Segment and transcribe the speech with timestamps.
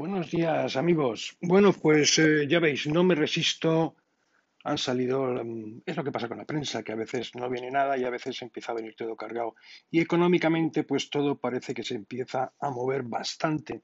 [0.00, 1.36] Buenos días, amigos.
[1.40, 3.96] Bueno, pues eh, ya veis, no me resisto.
[4.62, 7.70] Han salido, mm, es lo que pasa con la prensa, que a veces no viene
[7.70, 9.56] nada y a veces empieza a venir todo cargado.
[9.90, 13.82] Y económicamente, pues todo parece que se empieza a mover bastante.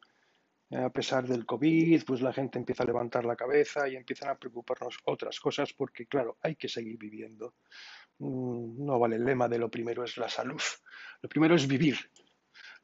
[0.70, 4.28] Eh, A pesar del COVID, pues la gente empieza a levantar la cabeza y empiezan
[4.30, 7.55] a preocuparnos otras cosas porque, claro, hay que seguir viviendo.
[8.19, 10.62] Mm, No vale el lema de lo primero es la salud.
[11.23, 11.96] Lo primero es vivir.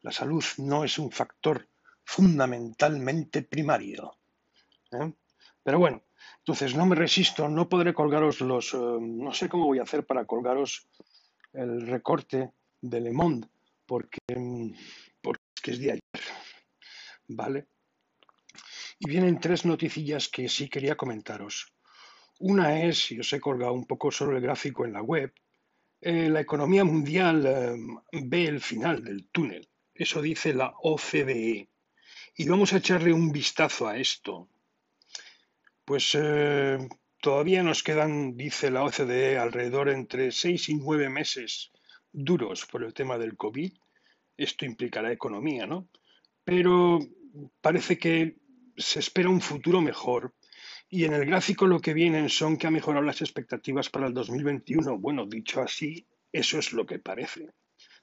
[0.03, 1.69] La salud no es un factor
[2.11, 4.19] fundamentalmente primario.
[4.91, 5.13] ¿eh?
[5.63, 6.03] Pero bueno,
[6.39, 10.05] entonces no me resisto, no podré colgaros los, eh, no sé cómo voy a hacer
[10.05, 10.89] para colgaros
[11.53, 12.51] el recorte
[12.81, 13.47] de Le Monde,
[13.87, 14.19] porque,
[15.23, 16.25] porque es de ayer,
[17.29, 17.69] ¿vale?
[18.99, 21.73] Y vienen tres noticillas que sí quería comentaros.
[22.41, 25.33] Una es, y os he colgado un poco solo el gráfico en la web,
[26.01, 29.69] eh, la economía mundial ve el final del túnel.
[29.95, 31.70] Eso dice la OCDE.
[32.41, 34.49] Y vamos a echarle un vistazo a esto.
[35.85, 36.79] Pues eh,
[37.21, 41.71] todavía nos quedan, dice la OCDE, alrededor entre seis y nueve meses
[42.11, 43.71] duros por el tema del COVID.
[44.38, 45.87] Esto implicará economía, ¿no?
[46.43, 47.01] Pero
[47.61, 48.38] parece que
[48.74, 50.33] se espera un futuro mejor.
[50.88, 54.15] Y en el gráfico lo que vienen son que ha mejorado las expectativas para el
[54.15, 54.96] 2021.
[54.96, 57.51] Bueno, dicho así, eso es lo que parece.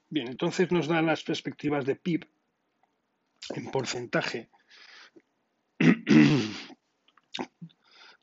[0.09, 2.27] Bien, entonces nos dan las perspectivas de PIB
[3.55, 4.49] en porcentaje.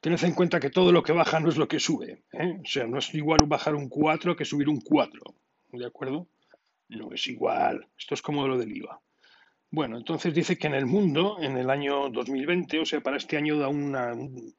[0.00, 2.24] Tened en cuenta que todo lo que baja no es lo que sube.
[2.32, 2.60] ¿eh?
[2.62, 5.22] O sea, no es igual bajar un 4 que subir un 4.
[5.72, 6.28] ¿De acuerdo?
[6.88, 7.88] No es igual.
[7.98, 9.00] Esto es como lo del IVA.
[9.70, 13.36] Bueno, entonces dice que en el mundo, en el año 2020, o sea, para este
[13.36, 14.54] año da una, un,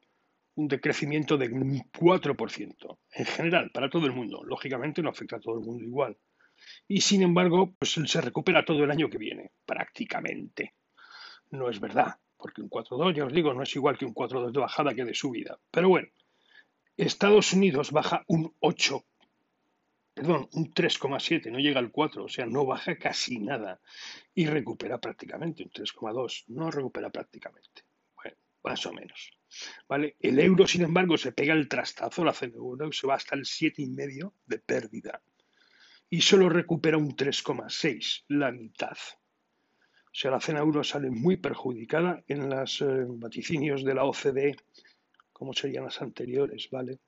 [0.56, 2.98] un decrecimiento de un 4%.
[3.12, 4.42] En general, para todo el mundo.
[4.42, 6.16] Lógicamente no afecta a todo el mundo igual.
[6.88, 10.74] Y sin embargo, pues se recupera todo el año que viene, prácticamente.
[11.50, 14.52] No es verdad, porque un 4.2, ya os digo, no es igual que un 4.2
[14.52, 15.58] de bajada que de subida.
[15.70, 16.08] Pero bueno,
[16.96, 19.04] Estados Unidos baja un 8,
[20.14, 23.80] perdón, un 3,7, no llega al 4, o sea, no baja casi nada.
[24.34, 27.82] Y recupera prácticamente un 3,2, no recupera prácticamente.
[28.14, 29.32] Bueno, más o menos.
[29.88, 30.16] ¿Vale?
[30.20, 33.44] El euro, sin embargo, se pega el trastazo, la zona euro, se va hasta el
[33.44, 35.22] 7,5 de pérdida
[36.08, 38.96] y solo recupera un 3,6, la mitad.
[40.16, 44.56] O sea, la zona euro sale muy perjudicada en los eh, vaticinios de la OCDE,
[45.32, 47.00] como serían las anteriores, ¿vale?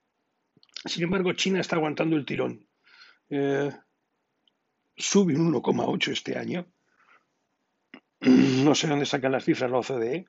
[0.85, 2.67] Sin embargo, China está aguantando el tirón.
[3.29, 3.71] Eh,
[4.95, 6.67] sube un 1,8 este año.
[8.21, 10.27] No sé dónde sacan las cifras la OCDE,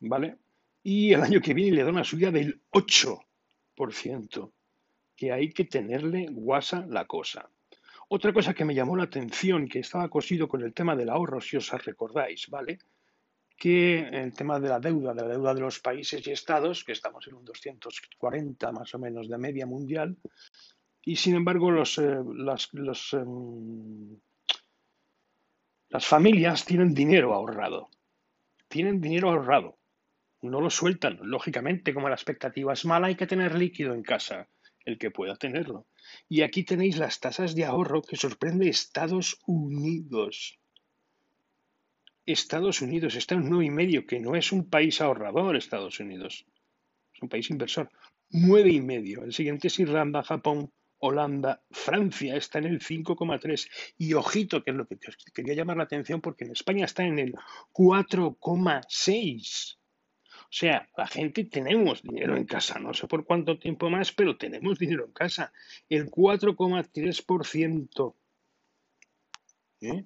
[0.00, 0.38] ¿vale?
[0.82, 4.52] Y el año que viene le da una subida del 8%,
[5.14, 7.50] que hay que tenerle guasa la cosa.
[8.12, 11.40] Otra cosa que me llamó la atención, que estaba cosido con el tema del ahorro,
[11.40, 12.80] si os recordáis, ¿vale?
[13.56, 16.90] Que el tema de la deuda, de la deuda de los países y estados, que
[16.90, 20.16] estamos en un 240 más o menos de media mundial,
[21.02, 23.22] y sin embargo los, eh, eh,
[25.90, 27.90] las familias tienen dinero ahorrado,
[28.66, 29.78] tienen dinero ahorrado,
[30.42, 34.48] no lo sueltan, lógicamente, como la expectativa es mala, hay que tener líquido en casa,
[34.84, 35.86] el que pueda tenerlo.
[36.28, 40.58] Y aquí tenéis las tasas de ahorro que sorprende Estados Unidos.
[42.26, 46.44] Estados Unidos está en un 9,5, que no es un país ahorrador, Estados Unidos.
[47.14, 47.90] Es un país inversor.
[48.30, 49.24] 9,5.
[49.24, 53.68] El siguiente es Irlanda, Japón, Holanda, Francia está en el 5,3.
[53.98, 54.98] Y ojito, que es lo que
[55.34, 57.34] quería llamar la atención, porque en España está en el
[57.72, 59.79] 4,6.
[60.50, 64.36] O sea, la gente tenemos dinero en casa, no sé por cuánto tiempo más, pero
[64.36, 65.52] tenemos dinero en casa.
[65.88, 68.14] El 4,3%
[69.82, 70.04] ¿eh?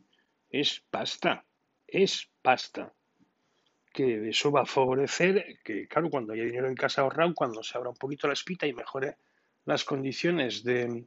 [0.51, 1.47] es pasta,
[1.87, 2.93] es pasta.
[3.91, 7.79] Que eso va a favorecer que, claro, cuando haya dinero en casa ahorrado, cuando se
[7.79, 9.17] abra un poquito la espita y mejore
[9.65, 11.07] las condiciones de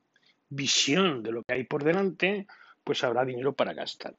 [0.49, 2.47] visión de lo que hay por delante,
[2.83, 4.15] pues habrá dinero para gastar.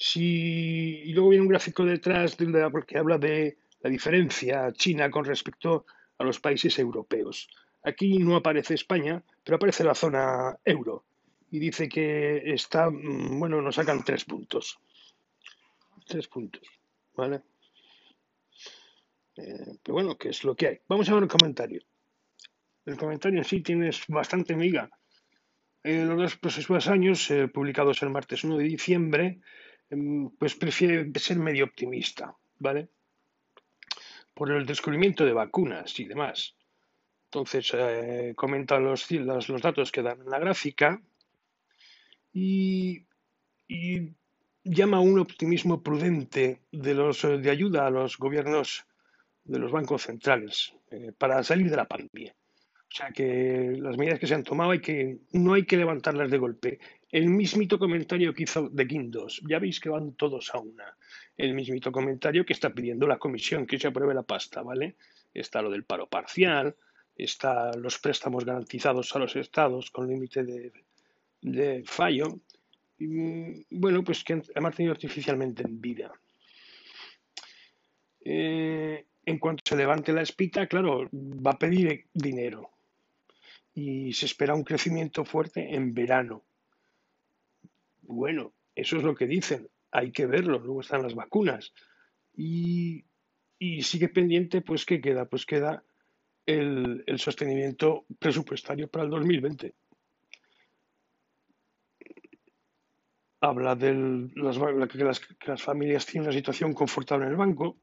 [0.00, 5.24] Si, y luego viene un gráfico detrás de porque habla de la diferencia China con
[5.24, 5.86] respecto
[6.18, 7.48] a los países europeos.
[7.82, 11.04] Aquí no aparece España, pero aparece la zona euro.
[11.50, 14.78] Y dice que está, mm, bueno, nos sacan tres puntos.
[16.06, 16.62] Tres puntos,
[17.16, 17.42] ¿vale?
[19.36, 20.78] Eh, pero bueno, ¿qué es lo que hay?
[20.86, 21.82] Vamos a ver el comentario.
[22.86, 24.88] El comentario en sí tiene bastante miga.
[25.82, 29.40] Eh, los dos próximos años, eh, publicados el martes 1 de diciembre, Em,
[30.38, 32.88] pues prefiere ser medio optimista, ¿vale?
[34.34, 36.54] Por el descubrimiento de vacunas y demás.
[37.26, 41.00] Entonces, eh, comenta los, los, los, datos que dan en la gráfica
[42.32, 43.06] y,
[43.66, 44.14] y
[44.64, 48.86] llama a un optimismo prudente de, los, de ayuda a los gobiernos
[49.44, 52.34] de los bancos centrales eh, para salir de la pandemia.
[52.90, 56.30] O sea que las medidas que se han tomado hay que, no hay que levantarlas
[56.30, 56.78] de golpe.
[57.10, 60.96] El mismito comentario que hizo de Guindos, ya veis que van todos a una.
[61.36, 64.96] El mismito comentario que está pidiendo la comisión que se apruebe la pasta, ¿vale?
[65.34, 66.76] Está lo del paro parcial,
[67.14, 70.44] está los préstamos garantizados a los estados con límite
[71.42, 72.40] de, fallo.
[72.98, 76.12] Y, bueno, pues que ha mantenido artificialmente en vida.
[78.24, 82.70] Eh, en cuanto se levante la espita, claro, va a pedir dinero.
[83.78, 86.44] Y se espera un crecimiento fuerte en verano.
[88.02, 89.68] Bueno, eso es lo que dicen.
[89.92, 90.58] Hay que verlo.
[90.58, 91.72] Luego están las vacunas.
[92.34, 93.04] Y,
[93.56, 95.26] y sigue pendiente, pues, ¿qué queda?
[95.26, 95.84] Pues queda
[96.44, 99.72] el, el sostenimiento presupuestario para el 2020.
[103.40, 103.94] habla de
[104.34, 104.58] las,
[104.88, 107.78] que, las, que, las, familias tienen una situación confortable en el banco,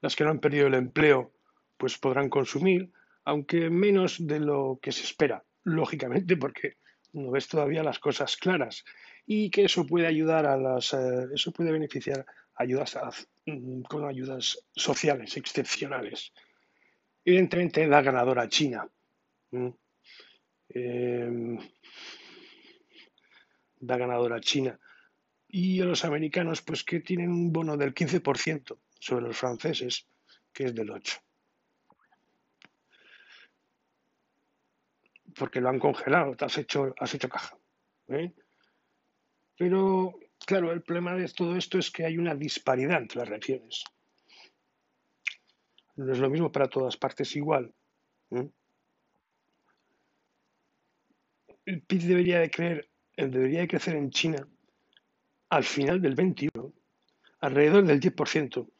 [0.00, 1.34] las que no han perdido el empleo
[1.76, 2.90] pues podrán consumir,
[3.24, 6.76] aunque menos de lo que se espera, lógicamente, porque
[7.12, 8.84] no ves todavía las cosas claras
[9.26, 12.24] y que eso puede ayudar a las, eh, eso puede beneficiar
[12.56, 12.98] ayudas
[13.46, 16.32] mm, con ayudas sociales excepcionales.
[17.24, 18.88] Evidentemente la ganadora China.
[20.68, 21.58] Eh,
[23.80, 24.78] la ganadora China.
[25.48, 30.06] Y a los americanos, pues que tienen un bono del 15% sobre los franceses,
[30.52, 31.20] que es del 8%.
[35.40, 37.56] Porque lo han congelado, has hecho, has hecho caja.
[38.08, 38.30] ¿eh?
[39.56, 43.84] Pero, claro, el problema de todo esto es que hay una disparidad entre las regiones.
[45.96, 47.72] No es lo mismo para todas partes igual.
[48.32, 48.50] ¿eh?
[51.64, 54.46] El PIB debería de creer debería crecer en China
[55.48, 56.74] al final del 21
[57.40, 58.70] alrededor del 10%,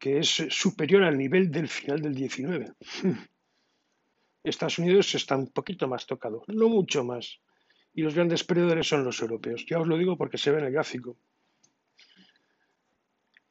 [0.00, 2.72] que es superior al nivel del final del 19.
[4.42, 7.40] Estados Unidos está un poquito más tocado, no mucho más.
[7.94, 9.66] Y los grandes perdedores son los europeos.
[9.66, 11.16] Ya os lo digo porque se ve en el gráfico.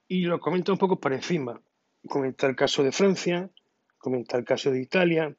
[0.07, 1.61] Y lo comento un poco por encima.
[2.07, 3.49] Comenta el caso de Francia,
[3.97, 5.35] comenta el caso de Italia,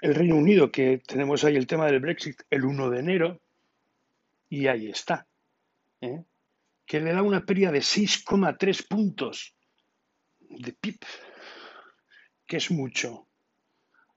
[0.00, 3.40] el Reino Unido, que tenemos ahí el tema del Brexit el 1 de enero,
[4.48, 5.26] y ahí está.
[6.00, 6.24] ¿eh?
[6.86, 9.54] Que le da una pérdida de 6,3 puntos
[10.40, 11.00] de PIB,
[12.46, 13.27] que es mucho.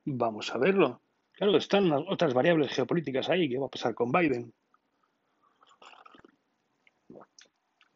[0.06, 1.01] Vamos a verlo.
[1.31, 3.50] Claro, están otras variables geopolíticas ahí.
[3.50, 4.53] ¿Qué va a pasar con Biden?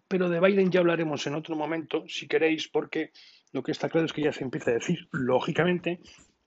[0.07, 3.11] Pero de Biden ya hablaremos en otro momento, si queréis, porque
[3.51, 5.99] lo que está claro es que ya se empieza a decir, lógicamente,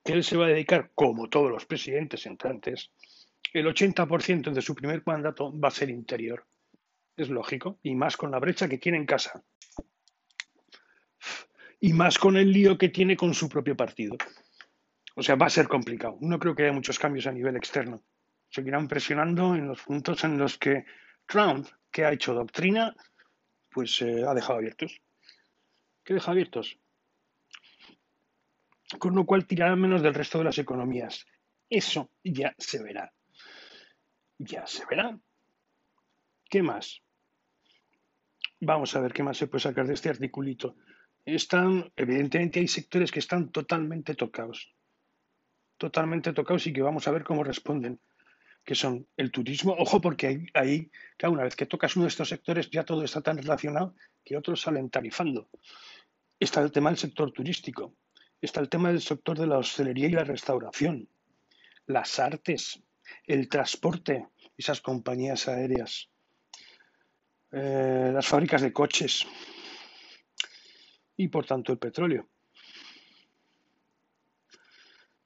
[0.04, 2.92] que él se va a dedicar, como todos los presidentes entrantes,
[3.52, 6.46] el 80% de su primer mandato va a ser interior.
[7.16, 9.42] Es lógico, y más con la brecha que tiene en casa.
[11.80, 14.16] Y más con el lío que tiene con su propio partido.
[15.18, 16.16] O sea, va a ser complicado.
[16.20, 18.04] No creo que haya muchos cambios a nivel externo.
[18.50, 20.84] Seguirán presionando en los puntos en los que
[21.26, 22.94] Trump, que ha hecho doctrina,
[23.68, 25.00] pues eh, ha dejado abiertos.
[26.04, 26.78] ¿Qué deja abiertos?
[29.00, 31.26] Con lo cual tirará menos del resto de las economías.
[31.68, 33.12] Eso ya se verá.
[34.38, 35.18] Ya se verá.
[36.48, 37.02] ¿Qué más?
[38.60, 40.76] Vamos a ver qué más se puede sacar de este articulito.
[41.24, 44.77] Están, evidentemente hay sectores que están totalmente tocados.
[45.78, 48.00] Totalmente tocados y que vamos a ver cómo responden.
[48.64, 49.74] Que son el turismo.
[49.78, 53.22] Ojo, porque ahí, cada una vez que tocas uno de estos sectores, ya todo está
[53.22, 53.94] tan relacionado
[54.24, 55.48] que otros salen tarifando.
[56.38, 57.94] Está el tema del sector turístico.
[58.40, 61.08] Está el tema del sector de la hostelería y la restauración.
[61.86, 62.82] Las artes,
[63.26, 66.10] el transporte, esas compañías aéreas,
[67.52, 69.26] eh, las fábricas de coches
[71.16, 72.28] y por tanto el petróleo.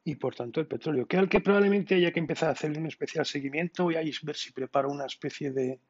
[0.04, 2.86] Y por tanto el petróleo, que al que probablemente haya que empezar a hacer un
[2.86, 3.84] especial seguimiento.
[3.84, 5.80] Voy a ver si preparo una especie de,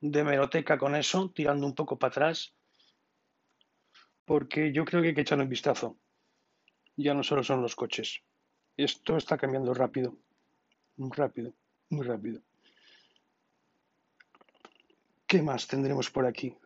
[0.00, 2.54] de meroteca con eso, tirando un poco para atrás,
[4.24, 5.96] porque yo creo que hay que echar un vistazo.
[6.96, 8.22] Ya no solo son los coches.
[8.76, 10.18] Esto está cambiando rápido
[10.98, 11.54] muy rápido,
[11.90, 12.42] muy rápido.
[15.26, 16.56] ¿Qué más tendremos por aquí?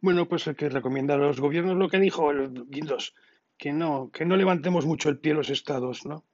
[0.00, 3.14] Bueno, pues el que recomienda a los gobiernos lo que dijo el Guindos,
[3.58, 6.24] que no, que no levantemos mucho el pie los estados, ¿no?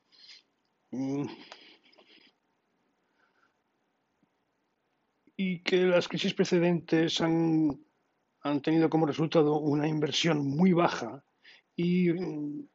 [0.91, 1.27] Mm.
[5.37, 7.85] Y que las crisis precedentes han,
[8.43, 11.25] han tenido como resultado una inversión muy baja
[11.75, 12.69] y mm,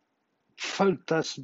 [0.56, 1.42] faltas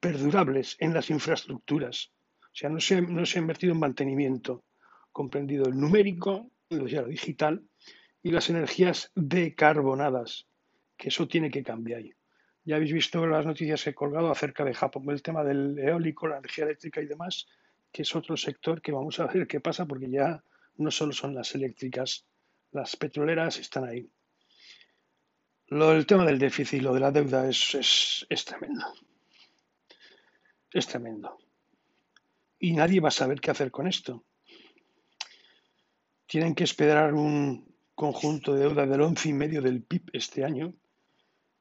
[0.00, 2.12] perdurables en las infraestructuras.
[2.42, 4.64] O sea, no se, no se ha invertido en mantenimiento,
[5.12, 7.64] comprendido el numérico, lo digital,
[8.22, 10.46] y las energías decarbonadas,
[10.96, 12.02] que eso tiene que cambiar.
[12.64, 16.28] Ya habéis visto las noticias que he colgado acerca de Japón, el tema del eólico,
[16.28, 17.46] la energía eléctrica y demás,
[17.90, 20.42] que es otro sector que vamos a ver qué pasa porque ya
[20.76, 22.26] no solo son las eléctricas,
[22.72, 24.08] las petroleras están ahí.
[25.68, 28.84] Lo, el tema del déficit, lo de la deuda es, es, tremendo.
[30.72, 31.38] Es tremendo.
[32.58, 34.24] Y nadie va a saber qué hacer con esto.
[36.26, 40.74] Tienen que esperar un conjunto de deuda del 11,5 del PIB este año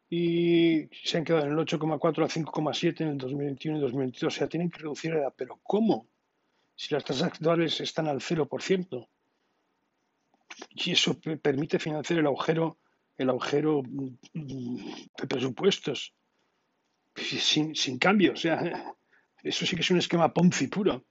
[0.10, 4.34] y se han quedado en el 8,4 a 5,7 en el 2021 y 2022.
[4.34, 5.34] O sea, tienen que reducir la edad.
[5.38, 6.08] ¿Pero cómo?
[6.76, 9.08] Si las tasas actuales están al 0%.
[10.72, 12.80] Y eso permite financiar el agujero,
[13.18, 14.78] el agujero mm,
[15.22, 16.16] de presupuestos
[17.16, 18.34] sin, sin cambio.
[18.34, 18.96] O sea,
[19.44, 21.06] eso sí que es un esquema Ponzi puro.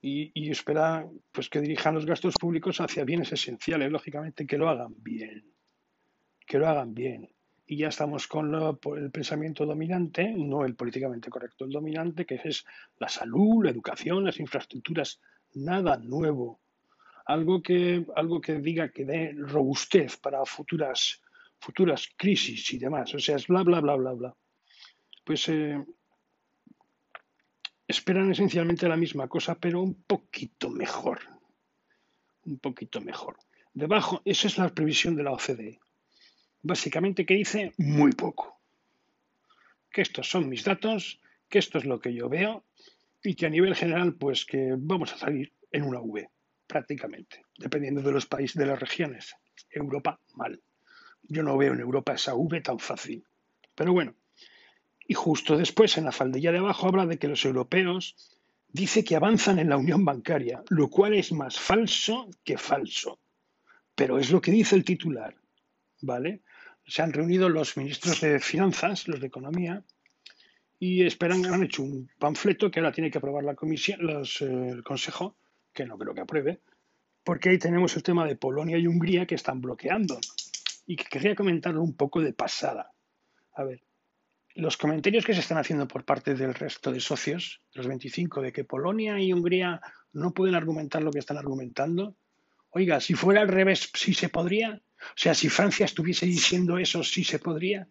[0.00, 4.70] Y, y, espera pues, que dirijan los gastos públicos hacia bienes esenciales, lógicamente, que lo
[4.70, 5.52] hagan bien.
[6.46, 7.35] Que lo hagan bien
[7.66, 12.64] y ya estamos con el pensamiento dominante, no el políticamente correcto, el dominante, que es
[12.98, 15.20] la salud, la educación, las infraestructuras,
[15.54, 16.60] nada nuevo.
[17.24, 21.20] Algo que, algo que diga que dé robustez para futuras,
[21.58, 23.12] futuras crisis y demás.
[23.14, 24.36] O sea, es bla, bla, bla, bla, bla.
[25.24, 25.84] Pues eh,
[27.88, 31.18] esperan esencialmente la misma cosa, pero un poquito mejor.
[32.44, 33.38] Un poquito mejor.
[33.74, 35.80] Debajo, esa es la previsión de la OCDE
[36.66, 38.60] básicamente que dice muy poco.
[39.90, 42.64] Que estos son mis datos, que esto es lo que yo veo
[43.22, 46.28] y que a nivel general pues que vamos a salir en una V
[46.66, 49.34] prácticamente, dependiendo de los países, de las regiones.
[49.70, 50.60] Europa mal.
[51.22, 53.24] Yo no veo en Europa esa V tan fácil.
[53.74, 54.14] Pero bueno,
[55.06, 58.16] y justo después en la faldilla de abajo habla de que los europeos
[58.68, 63.18] dice que avanzan en la unión bancaria, lo cual es más falso que falso.
[63.94, 65.36] Pero es lo que dice el titular,
[66.02, 66.42] ¿vale?
[66.86, 69.84] Se han reunido los ministros de Finanzas, los de Economía,
[70.78, 74.68] y esperan, han hecho un panfleto que ahora tiene que aprobar la comisión, los, eh,
[74.68, 75.36] el Consejo,
[75.72, 76.60] que no creo que apruebe,
[77.24, 80.18] porque ahí tenemos el tema de Polonia y Hungría que están bloqueando.
[80.86, 82.92] Y que quería comentarlo un poco de pasada.
[83.54, 83.82] A ver,
[84.54, 88.52] los comentarios que se están haciendo por parte del resto de socios, los 25, de
[88.52, 89.80] que Polonia y Hungría
[90.12, 92.16] no pueden argumentar lo que están argumentando.
[92.70, 94.80] Oiga, si fuera al revés, sí se podría.
[95.00, 97.88] O sea, si Francia estuviese diciendo eso, sí se podría.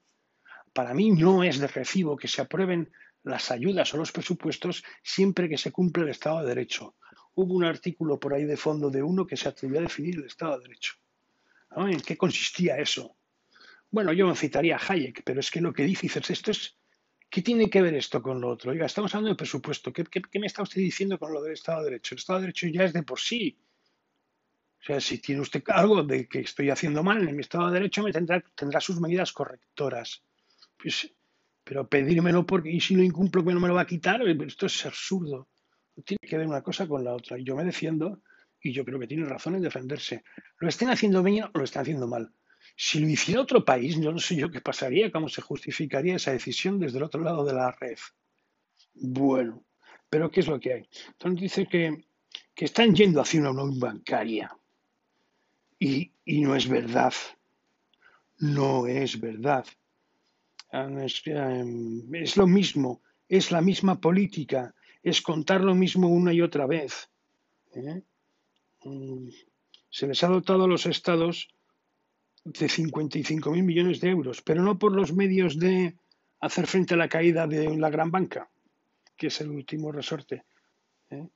[0.73, 2.91] Para mí no es de recibo que se aprueben
[3.23, 6.95] las ayudas o los presupuestos siempre que se cumple el Estado de Derecho.
[7.33, 10.25] Hubo un artículo por ahí de fondo de uno que se atrevió a definir el
[10.25, 10.93] Estado de Derecho.
[11.75, 13.17] ¿En qué consistía eso?
[13.89, 16.77] Bueno, yo citaría a Hayek, pero es que lo que dices esto es,
[17.29, 18.71] ¿qué tiene que ver esto con lo otro?
[18.71, 19.91] Oiga, estamos hablando de presupuesto.
[19.91, 22.15] ¿Qué, qué me está usted diciendo con lo del Estado de Derecho?
[22.15, 23.57] El Estado de Derecho ya es de por sí
[24.85, 27.79] o sea, si tiene usted algo de que estoy haciendo mal en mi Estado de
[27.79, 30.21] Derecho, me tendrá, tendrá sus medidas correctoras.
[30.77, 31.11] Pues,
[31.63, 34.37] pero pedírmelo porque, y si lo incumplo, que no me lo va a quitar, eh,
[34.45, 35.47] esto es absurdo.
[36.05, 37.39] Tiene que ver una cosa con la otra.
[37.39, 38.21] Yo me defiendo
[38.61, 40.23] y yo creo que tiene razón en defenderse.
[40.59, 42.31] Lo estén haciendo bien o lo estén haciendo mal.
[42.75, 46.31] Si lo hiciera otro país, yo no sé yo qué pasaría, cómo se justificaría esa
[46.31, 47.97] decisión desde el otro lado de la red.
[48.93, 49.65] Bueno,
[50.11, 50.89] pero ¿qué es lo que hay?
[51.07, 52.05] Entonces dice que,
[52.53, 54.55] que están yendo hacia una unión bancaria.
[55.85, 57.13] Y, no es verdad.
[58.39, 59.65] No es verdad.
[60.71, 64.73] Em, es lo mismo, es la misma política,
[65.03, 67.09] es contar lo mismo una y otra vez.
[67.75, 68.01] ¿eh?
[68.83, 69.29] Mm,
[69.89, 71.49] se les ha dotado a los estados
[72.43, 75.95] de 55.000 millones de euros, pero no por los medios de
[76.39, 78.49] hacer frente a la caída de la gran banca,
[79.15, 80.43] que es el último resorte,
[81.11, 81.27] ¿eh?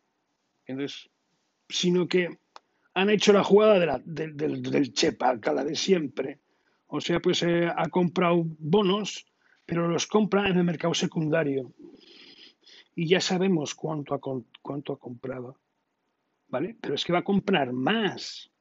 [1.69, 2.39] sino que
[2.99, 6.39] han hecho la jugada del Chepa, la de siempre.
[6.87, 9.25] O sea, pues eh, ha comprado bonos,
[9.65, 11.73] pero los compra en el mercado secundario.
[12.95, 15.57] Y ya sabemos cuánto ha, comprado.
[16.49, 16.75] ¿Vale?
[16.81, 18.51] Pero es que va a comprar más.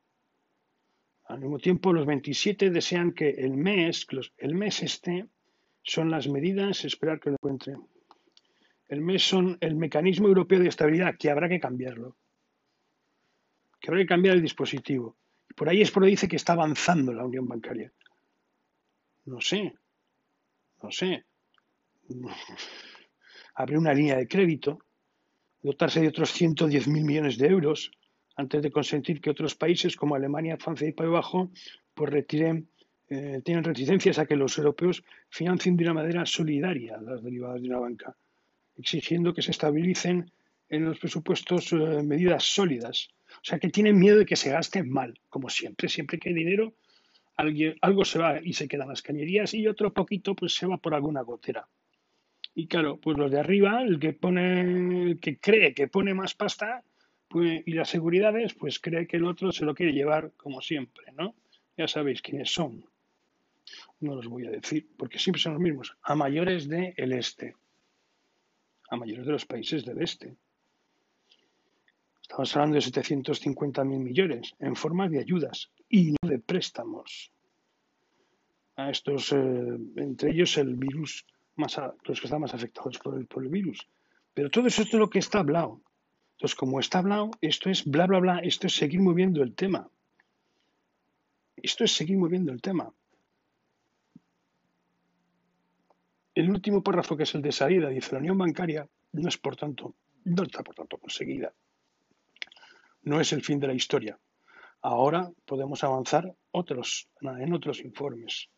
[1.25, 5.27] Al mismo tiempo, los 27 desean que el mes, el mes este,
[5.83, 7.77] son las medidas, esperar que lo encuentre.
[8.87, 12.17] El mes son el mecanismo europeo de estabilidad, que habrá que cambiarlo
[13.81, 15.17] que habrá que cambiar el dispositivo.
[15.55, 17.93] Por ahí es por dice que está avanzando la unión bancaria.
[19.25, 19.75] No sé,
[20.83, 21.25] no sé.
[23.55, 24.79] Abrir una línea de crédito,
[25.63, 27.91] dotarse de otros 110.000 millones de euros
[28.37, 31.51] antes de consentir que otros países como Alemania, Francia y País Bajo
[31.93, 32.69] pues retiren,
[33.11, 37.69] eh, tienen reticencias a que los europeos financien de una manera solidaria las derivadas de
[37.69, 38.17] una banca,
[38.77, 40.31] exigiendo que se estabilicen
[40.69, 43.09] en los presupuestos eh, medidas sólidas.
[43.31, 45.89] O sea, que tienen miedo de que se gaste mal, como siempre.
[45.89, 46.75] Siempre que hay dinero,
[47.37, 50.77] alguien, algo se va y se quedan las cañerías y otro poquito pues se va
[50.79, 51.69] por alguna gotera.
[52.55, 54.61] Y claro, pues los de arriba, el que pone,
[55.11, 56.83] el que cree que pone más pasta,
[57.29, 61.13] pues, y las seguridades, pues cree que el otro se lo quiere llevar como siempre,
[61.13, 61.35] ¿no?
[61.77, 62.85] Ya sabéis quiénes son.
[64.01, 65.97] No los voy a decir, porque siempre son los mismos.
[66.03, 67.55] A mayores del este.
[68.91, 70.35] A mayores de los países del este.
[72.29, 77.33] Estamos hablando de 750.000 millones en forma de ayudas y no de préstamos.
[78.77, 81.25] A estos, eh, entre ellos el virus,
[81.57, 83.89] más los que están más afectados por el, por el virus.
[84.35, 85.81] Pero todo eso es lo que está hablado.
[86.37, 89.89] Entonces, como está hablado, esto es bla, bla, bla, esto es seguir moviendo el tema.
[91.57, 92.93] Esto es seguir moviendo el tema.
[96.35, 99.57] El último párrafo, que es el de salida, dice la unión bancaria no es por
[99.57, 99.95] tanto,
[100.25, 101.53] no está por tanto conseguida.
[103.09, 104.19] No es el fin de la historia.
[104.83, 108.51] Ahora podemos avanzar en otros informes.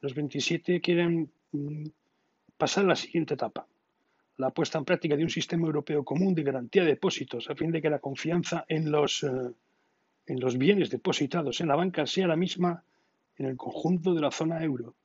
[0.00, 1.86] Los 27 quieren mm,
[2.56, 3.68] pasar a la siguiente etapa,
[4.36, 7.70] la puesta en práctica de un sistema europeo común de garantía de depósitos a fin
[7.70, 9.28] de que la confianza en los eh,
[10.26, 12.82] en los bienes depositados en la banca sea la misma
[13.36, 14.96] en el conjunto de la zona euro.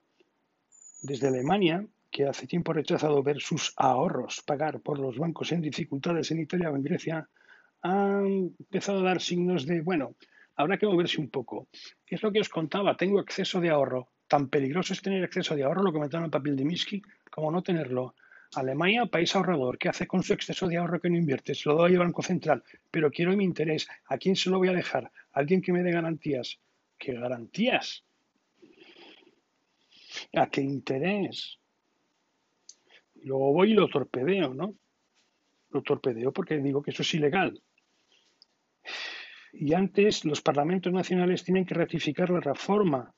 [1.04, 5.62] Desde Alemania, que hace tiempo ha rechazado ver sus ahorros pagar por los bancos en
[5.62, 7.30] dificultades en Italia o en Grecia,
[7.82, 10.16] han empezado a dar signos de, bueno,
[10.56, 11.68] habrá que moverse un poco.
[12.08, 14.10] Es lo que os contaba, tengo exceso de ahorro.
[14.28, 17.52] Tan peligroso es tener exceso de ahorro, lo comentaron en el papel de Miski, como
[17.52, 18.16] no tenerlo.
[18.54, 21.56] Alemania, país ahorrador, ¿qué hace con su exceso de ahorro que no invierte?
[21.56, 23.88] Se lo doy al Banco Central, pero quiero mi interés.
[24.08, 25.06] ¿A quién se lo voy a dejar?
[25.06, 26.60] ¿A alguien que me dé garantías?
[26.98, 28.04] ¿Qué garantías?
[30.34, 31.58] ¿A qué interés?
[33.24, 34.76] Luego voy y lo torpedeo, ¿no?
[35.70, 37.62] Lo torpedeo porque digo que eso es ilegal.
[39.54, 43.14] Y antes los parlamentos nacionales tienen que ratificar la reforma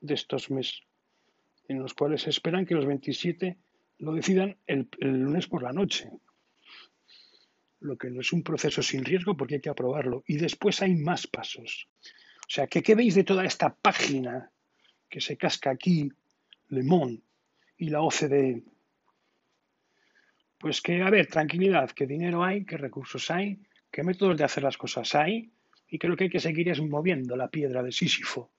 [0.00, 0.82] de estos meses,
[1.68, 3.58] en los cuales esperan que los 27
[3.98, 6.10] lo decidan el, lunes por la noche.
[7.80, 10.22] Lo que no es un proceso sin riesgo porque hay que aprobarlo.
[10.26, 11.88] Y después hay más pasos.
[12.02, 14.50] O sea, ¿qué, veis de toda esta página
[15.08, 16.10] que se casca aquí,
[16.68, 17.22] Le Monde
[17.78, 18.64] y la OCDE?
[20.58, 24.62] Pues que, a ver, tranquilidad, que dinero hay, que recursos hay, que métodos de hacer
[24.62, 25.50] las cosas hay,
[25.88, 28.50] y lo que hay que seguir moviendo la piedra de Sísifo.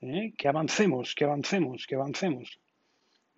[0.00, 0.32] ¿eh?
[0.36, 2.60] Que avancemos, que avancemos, que avancemos.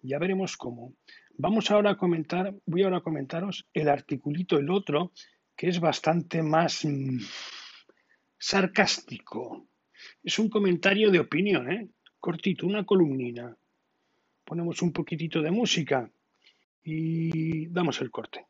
[0.02, 0.94] Ya veremos cómo.
[1.38, 5.12] Vamos ahora a comentar, voy ahora a comentaros el articulito, el otro,
[5.56, 7.20] que es bastante más mm,
[8.38, 9.66] sarcástico.
[10.22, 11.88] Es un comentario de opinión, ¿eh?
[12.18, 13.56] cortito, una columnina.
[14.44, 16.10] Ponemos un poquitito de música
[16.84, 18.46] y damos el corte.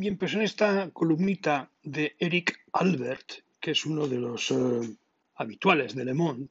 [0.00, 4.96] Bien, pues en esta columnita de Eric Albert, que es uno de los eh,
[5.34, 6.48] habituales de Le Monde,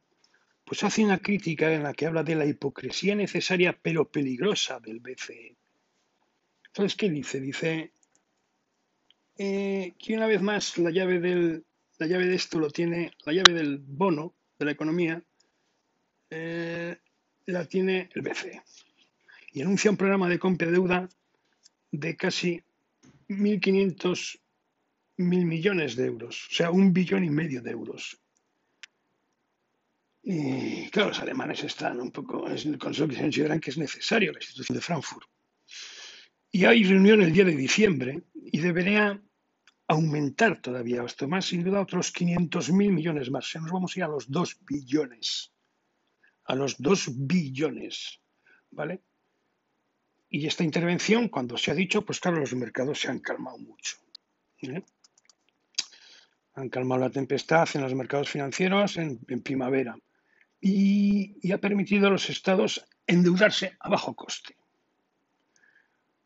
[0.64, 5.00] pues hace una crítica en la que habla de la hipocresía necesaria pero peligrosa del
[5.00, 5.56] BCE.
[6.68, 7.40] Entonces, ¿qué dice?
[7.42, 7.92] Dice
[9.36, 11.66] eh, que una vez más la llave, del,
[11.98, 15.24] la llave de esto lo tiene, la llave del bono de la economía,
[16.30, 16.98] eh,
[17.48, 18.62] la tiene el BCE.
[19.54, 21.10] Y anuncia un programa de compra de deuda
[21.92, 22.64] de casi
[23.30, 24.42] 1.500
[25.18, 28.20] mil millones de euros, o sea, un billón y medio de euros.
[30.22, 34.82] Y claro, los alemanes están un poco el consideran que es necesario la institución de
[34.82, 35.28] Frankfurt.
[36.52, 39.22] Y hay reunión el día de diciembre y debería
[39.88, 43.46] aumentar todavía esto más, sin duda, otros 500 mil millones más.
[43.46, 45.52] O sea, nos vamos a ir a los 2 billones.
[46.46, 48.20] A los 2 billones.
[48.72, 49.04] ¿Vale?
[50.30, 53.98] Y esta intervención, cuando se ha dicho, pues claro, los mercados se han calmado mucho.
[54.62, 54.84] ¿eh?
[56.54, 59.98] Han calmado la tempestad en los mercados financieros en, primavera
[60.62, 64.56] y, ha permitido a los estados endeudarse a bajo coste.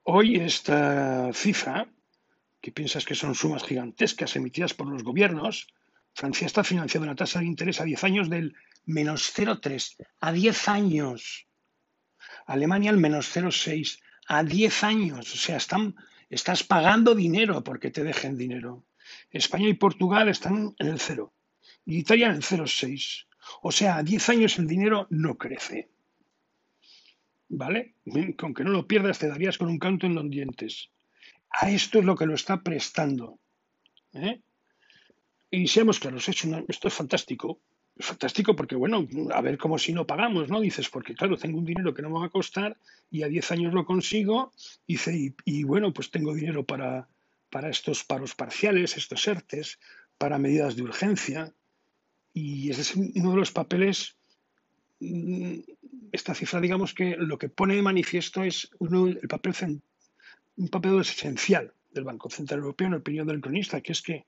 [0.03, 1.87] Hoy esta cifra,
[2.59, 5.67] que piensas que son sumas gigantescas emitidas por los gobiernos,
[6.13, 8.53] Francia está financiando una tasa de interés a 10 años del
[8.85, 9.95] menos 0,3.
[10.19, 11.47] A 10 años.
[12.45, 15.33] Alemania al menos 0,6 a 10 años.
[15.33, 15.95] O sea, están,
[16.29, 18.85] estás pagando dinero porque te dejen dinero.
[19.31, 21.33] España y Portugal están en el cero
[21.85, 23.25] y Italia en el 0,6.
[23.61, 25.89] O sea, a 10 años el dinero no crece.
[27.49, 27.95] ¿Vale?
[28.37, 30.89] Con que no lo pierdas te darías con un canto en los dientes.
[31.49, 33.39] A esto es lo que lo está prestando
[34.13, 34.41] ¿eh?
[35.51, 37.59] Y seamos claros, esto es fantástico.
[37.99, 40.59] Fantástico porque, bueno, a ver cómo si no pagamos, ¿no?
[40.59, 42.75] Dices, porque claro, tengo un dinero que no me va a costar
[43.11, 44.51] y a 10 años lo consigo.
[44.87, 47.07] Dice, y, bueno, pues tengo dinero para,
[47.51, 49.79] para estos paros parciales, estos ERTES,
[50.17, 51.53] para medidas de urgencia.
[52.33, 54.17] Y ese es uno de los papeles,
[54.99, 55.59] mm,
[56.11, 59.81] esta cifra, digamos que lo que pone de manifiesto es el papel,
[60.57, 64.25] un papel esencial del Banco Central Europeo, en opinión del cronista, que es que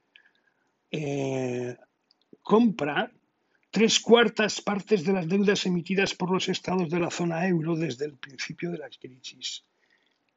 [0.91, 1.75] eh,
[2.43, 3.11] compra
[3.75, 8.05] tres cuartas partes de las deudas emitidas por los estados de la zona euro desde
[8.05, 9.65] el principio de la crisis.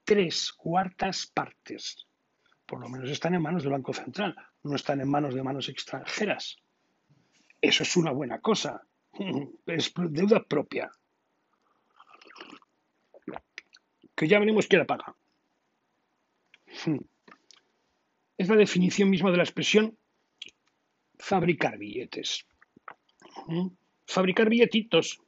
[0.02, 2.04] Tres cuartas partes.
[2.66, 5.68] Por lo menos están en manos del Banco Central, no están en manos de manos
[5.68, 6.56] extranjeras.
[7.60, 8.82] Eso es una buena cosa.
[9.66, 10.90] Es deuda propia.
[14.16, 15.14] Que ya veremos quién la paga.
[18.36, 19.96] Es la definición misma de la expresión
[21.20, 22.44] fabricar billetes.
[24.06, 25.20] Fabricar billetitos.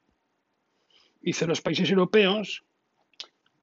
[1.21, 2.65] Dice los países europeos,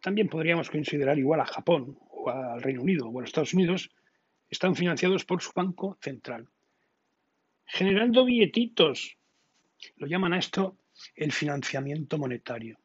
[0.02, 3.90] también podríamos considerar igual a Japón o al Reino Unido o a los Estados Unidos,
[4.50, 6.48] están financiados por su banco central.
[7.66, 9.18] Generando billetitos.
[9.98, 10.78] Lo llaman a esto
[11.16, 12.80] el financiamiento monetario.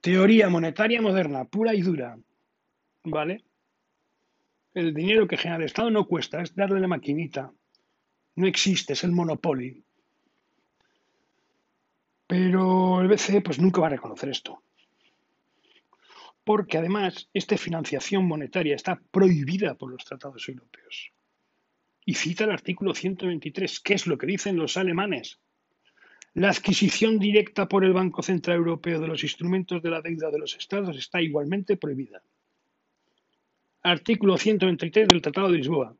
[0.00, 2.18] Teoría monetaria moderna, pura y dura.
[3.04, 3.44] ¿Vale?
[4.74, 7.52] El dinero que genera el Estado no cuesta, es darle la maquinita.
[8.36, 9.82] No existe, es el monopolio.
[12.28, 14.62] Pero el BCE pues nunca va a reconocer esto.
[16.44, 21.10] Porque además esta financiación monetaria está prohibida por los tratados europeos.
[22.04, 25.40] Y cita el artículo 123, ¿qué es lo que dicen los alemanes?
[26.34, 30.38] La adquisición directa por el Banco Central Europeo de los instrumentos de la deuda de
[30.38, 32.22] los estados está igualmente prohibida.
[33.82, 35.96] Artículo 123 del Tratado de Lisboa.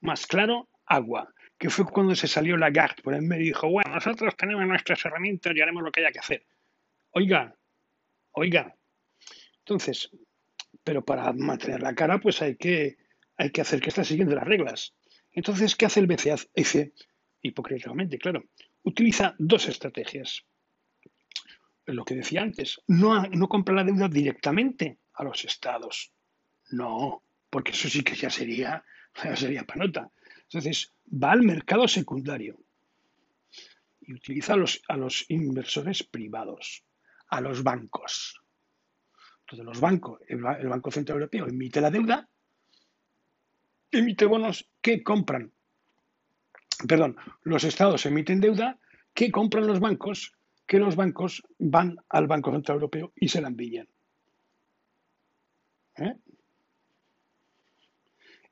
[0.00, 4.36] Más claro, agua que fue cuando se salió Lagarde por el medio dijo, bueno, nosotros
[4.36, 6.46] tenemos nuestras herramientas y haremos lo que haya que hacer.
[7.10, 7.54] Oiga,
[8.32, 8.74] oiga.
[9.58, 10.10] Entonces,
[10.84, 12.96] pero para mantener la cara, pues hay que,
[13.36, 14.94] hay que hacer que esté siguiendo las reglas.
[15.32, 16.36] Entonces, ¿qué hace el BCE?
[16.54, 16.92] Dice,
[17.42, 18.44] hipócritamente, claro,
[18.82, 20.44] utiliza dos estrategias.
[21.86, 26.12] Lo que decía antes, no, no compra la deuda directamente a los estados.
[26.70, 28.84] No, porque eso sí que ya sería,
[29.24, 30.10] ya sería panota.
[30.48, 32.58] Entonces, va al mercado secundario
[34.00, 36.84] y utiliza a los, a los inversores privados,
[37.28, 38.40] a los bancos.
[39.40, 42.26] Entonces, los bancos, el, Banco Central Europeo emite la deuda,
[43.90, 45.52] emite bonos que compran.
[46.86, 48.78] Perdón, los estados emiten deuda
[49.12, 50.32] que compran los bancos,
[50.66, 53.88] que los bancos van al Banco Central Europeo y se la envían.
[55.96, 56.14] ¿Eh?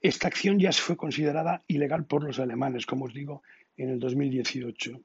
[0.06, 3.42] Esta acción ya fue considerada ilegal por los alemanes, como os digo,
[3.76, 5.00] en el 2018.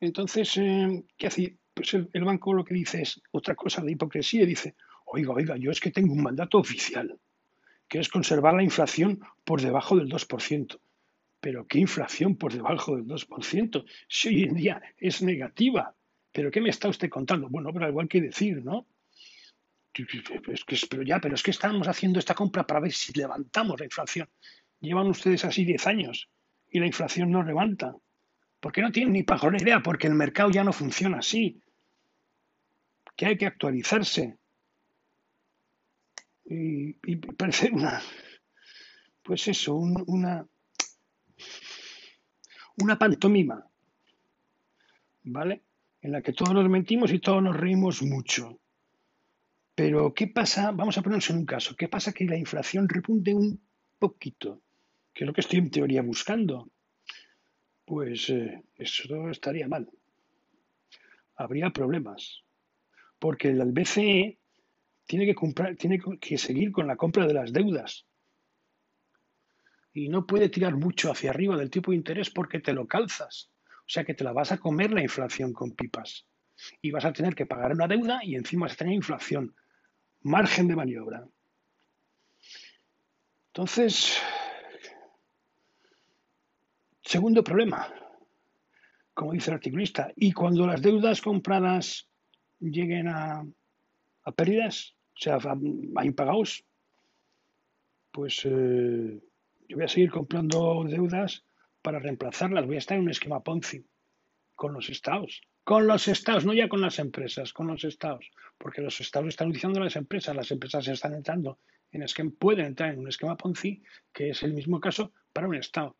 [0.00, 1.56] Entonces, eh, ¿qué hace?
[1.72, 4.44] Pues el, banco lo que dice es otra cosa de hipocresía.
[4.44, 7.16] Dice, oiga, oiga, yo es que tengo un mandato oficial,
[7.86, 10.80] que es conservar la inflación por debajo del 2%.
[11.38, 13.84] Pero ¿qué inflación por debajo del 2%?
[14.08, 15.94] Si hoy en día es negativa.
[16.32, 17.48] ¿Pero qué me está usted contando?
[17.48, 18.88] Bueno, pero igual que decir, ¿no?
[19.92, 23.78] Es que, pero ya, pero es que estamos haciendo esta compra para ver si levantamos
[23.78, 24.28] la inflación.
[24.80, 26.28] Llevan ustedes así 10 años
[26.68, 27.96] y la inflación no levanta.
[28.60, 31.60] Porque no tienen ni para idea, porque el mercado ya no funciona así.
[33.16, 34.38] Que hay que actualizarse.
[36.44, 36.94] Y,
[37.36, 38.02] parece una,
[39.22, 40.44] pues eso, una,
[42.78, 43.64] una pantomima,
[45.22, 45.62] ¿vale?
[46.02, 48.60] En la que todos nos mentimos y todos nos reímos mucho.
[49.82, 50.72] Pero, ¿qué pasa?
[50.72, 51.74] Vamos a ponernos en un caso.
[51.74, 53.58] ¿Qué pasa que la inflación repunte un
[53.98, 54.60] poquito?
[55.14, 56.68] Que es lo que estoy en teoría buscando.
[57.86, 59.88] Pues eh, eso estaría mal.
[61.34, 62.42] Habría problemas.
[63.18, 64.38] Porque el BCE
[65.06, 68.04] tiene que, comprar, tiene que seguir con la compra de las deudas.
[69.94, 73.50] Y no puede tirar mucho hacia arriba del tipo de interés porque te lo calzas.
[73.78, 76.26] O sea que te la vas a comer la inflación con pipas.
[76.82, 79.54] Y vas a tener que pagar una deuda y encima vas a tener inflación
[80.22, 81.26] margen de maniobra.
[83.48, 84.20] Entonces,
[87.02, 87.92] segundo problema,
[89.14, 92.08] como dice el articulista, y cuando las deudas compradas
[92.60, 93.44] lleguen a,
[94.36, 96.64] pérdidas, o sea, a, impagados,
[98.12, 99.20] pues eh,
[99.68, 101.44] yo voy a seguir comprando deudas
[101.82, 102.66] para reemplazarlas.
[102.66, 103.84] Voy a estar en un esquema Ponzi
[104.54, 108.28] con los estados, con los estados, no ya con las empresas, con los estados,
[108.58, 111.60] porque los estados están utilizando las empresas, las empresas están entrando
[111.92, 113.80] en esquema, pueden entrar en un esquema Ponzi,
[114.12, 115.94] que es el mismo caso para un estado.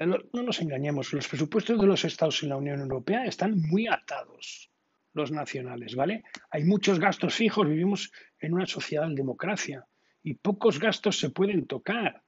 [0.00, 4.68] No nos engañemos, los presupuestos de los estados en la Unión Europea están muy atados,
[5.12, 6.24] los nacionales, ¿vale?
[6.50, 9.86] Hay muchos gastos fijos, vivimos en una sociedad de democracia
[10.24, 12.20] y pocos gastos se pueden tocar,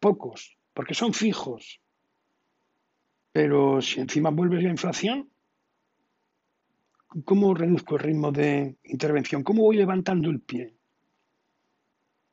[0.00, 1.82] pocos, porque son fijos.
[3.30, 5.28] Pero si encima vuelves la inflación,
[7.24, 9.42] ¿cómo reduzco el ritmo de intervención?
[9.42, 10.74] ¿Cómo voy levantando el pie?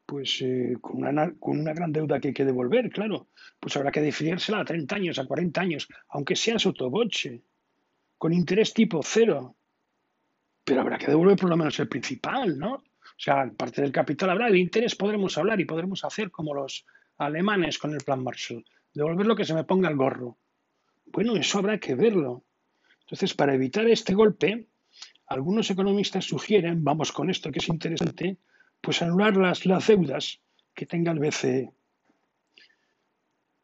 [0.06, 3.30] Pues eh, con, una, con, una, gran deuda que hay que devolver, claro.
[3.60, 7.44] Pues habrá que defiérsela a 30 años, a 40 años, aunque sea sotoboche,
[8.18, 9.56] con interés tipo cero.
[10.64, 12.76] Pero habrá que devolver por lo menos el principal, ¿no?
[12.76, 16.86] O sea, parte del capital habrá, el interés podremos hablar y podremos hacer como los
[17.18, 20.38] alemanes con el plan Marshall, devolver lo que se me ponga el gorro.
[21.06, 22.44] Bueno, eso habrá que verlo.
[23.06, 24.68] Entonces, para evitar este golpe,
[25.28, 28.38] algunos economistas sugieren, vamos con esto que es interesante,
[28.82, 30.40] pues anular las, deudas
[30.74, 31.72] que tenga el BCE.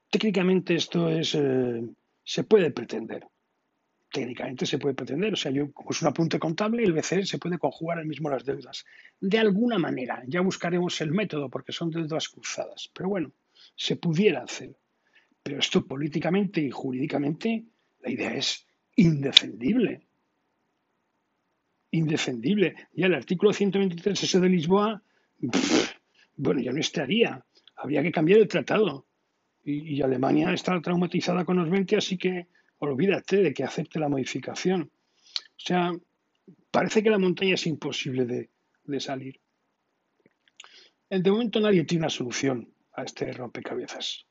[0.10, 1.84] Técnicamente esto es, eh,
[2.24, 3.28] se puede pretender.
[4.12, 5.34] Técnicamente se puede pretender.
[5.34, 8.30] O sea, yo, como es un apunte contable, el BCE se puede conjugar el mismo
[8.30, 8.86] las deudas.
[9.20, 12.90] De alguna manera, ya buscaremos el método porque son deudas cruzadas.
[12.94, 13.32] Pero bueno,
[13.76, 14.76] se pudiera hacer.
[15.44, 17.66] Pero esto políticamente y jurídicamente,
[18.00, 18.66] la idea es
[19.00, 20.02] indefendible.
[21.92, 22.76] Indefendible.
[22.94, 25.02] Ya el artículo 123 ese de Lisboa,
[26.36, 27.44] bueno, ya no estaría.
[27.76, 29.06] Habría que cambiar el tratado.
[29.64, 32.48] Y, Alemania está traumatizada con los 20, así que
[32.80, 34.84] olvídate de que acepte la modificación.
[34.84, 35.92] O sea,
[36.72, 38.50] parece que la montaña es imposible de,
[38.86, 39.40] de salir.
[41.10, 44.26] De momento nadie tiene una solución a este rompecabezas.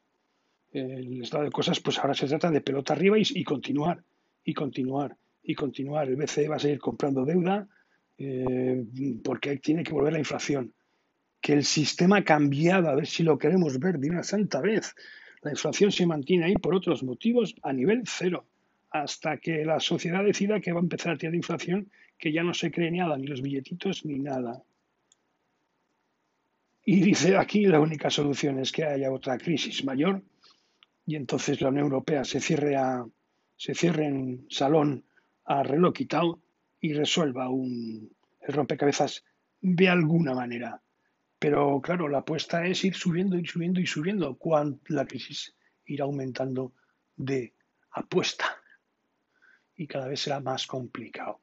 [0.72, 4.02] El estado de cosas, pues ahora se trata de pelota arriba y, y continuar
[4.49, 6.09] y continuar y continuar.
[6.09, 7.69] El BCE va a seguir comprando deuda
[8.17, 8.83] eh,
[9.23, 10.73] porque tiene que volver la inflación.
[11.39, 14.95] Que el sistema ha cambiado, a ver si lo queremos ver de una santa vez.
[15.43, 18.47] La inflación se mantiene ahí por otros motivos a nivel cero,
[18.91, 22.55] hasta que la sociedad decida que va a empezar a tener inflación, que ya no
[22.55, 24.63] se cree nada, ni los billetitos, ni nada.
[26.87, 30.23] Y dice aquí la única solución es que haya otra crisis mayor
[31.05, 33.07] y entonces la Unión Europea se cierre a,
[33.59, 35.05] se cierre en salón
[35.44, 36.40] a reloj quitado
[36.81, 39.25] y resuelva un, el rompecabezas
[39.61, 40.81] de alguna manera.
[41.38, 46.05] Pero claro, la apuesta es ir subiendo y subiendo y subiendo cuando la crisis irá
[46.05, 46.73] aumentando
[47.16, 47.55] de
[47.90, 48.47] apuesta
[49.75, 51.40] y cada vez será más complicado.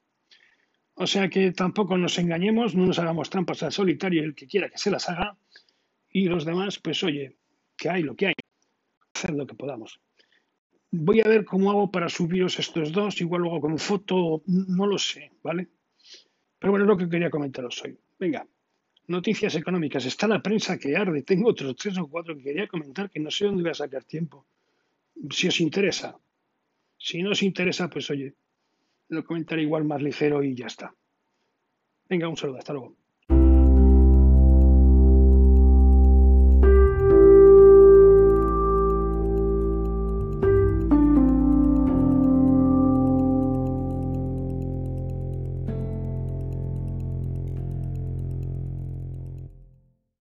[0.93, 4.69] O sea que tampoco nos engañemos, no nos hagamos trampas al solitario, el que quiera
[4.69, 5.37] que se las haga,
[6.09, 7.35] y los demás, pues oye,
[7.75, 8.33] que hay lo que hay,
[9.13, 9.99] hacer lo que podamos.
[10.97, 14.97] Voy a ver cómo hago para subiros estos dos, igual luego con foto, no lo
[14.97, 15.67] sé, ¿vale?
[16.57, 17.97] Pero bueno, es lo que quería comentaros hoy.
[18.17, 18.47] Venga,
[19.07, 20.05] noticias económicas.
[20.05, 21.23] Está la prensa que arde.
[21.23, 24.05] Tengo otros tres o cuatro que quería comentar que no sé dónde voy a sacar
[24.05, 24.45] tiempo.
[25.29, 26.17] Si os interesa.
[26.97, 28.33] Si no os interesa, pues oye,
[29.09, 30.95] lo comentaré igual más ligero y ya está.
[32.07, 32.59] Venga, un saludo.
[32.59, 32.95] Hasta luego.